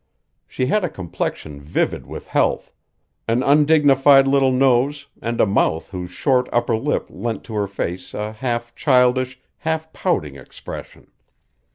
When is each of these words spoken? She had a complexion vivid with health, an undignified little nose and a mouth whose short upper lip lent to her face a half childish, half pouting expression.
She 0.47 0.65
had 0.65 0.83
a 0.83 0.89
complexion 0.89 1.61
vivid 1.61 2.07
with 2.07 2.25
health, 2.25 2.73
an 3.27 3.43
undignified 3.43 4.25
little 4.27 4.51
nose 4.51 5.05
and 5.21 5.39
a 5.39 5.45
mouth 5.45 5.91
whose 5.91 6.09
short 6.09 6.49
upper 6.51 6.75
lip 6.75 7.05
lent 7.11 7.43
to 7.43 7.53
her 7.53 7.67
face 7.67 8.15
a 8.15 8.31
half 8.33 8.73
childish, 8.73 9.39
half 9.57 9.93
pouting 9.93 10.37
expression. 10.37 11.05